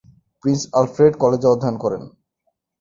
[0.43, 2.01] Prince Alfred কলেজে অধ্যয়ন করেন।